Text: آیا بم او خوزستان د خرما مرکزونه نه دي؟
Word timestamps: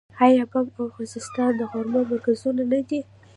آیا 0.25 0.43
بم 0.51 0.67
او 0.77 0.83
خوزستان 0.95 1.51
د 1.57 1.61
خرما 1.71 2.01
مرکزونه 2.11 2.63
نه 2.71 2.79
دي؟ 2.87 2.99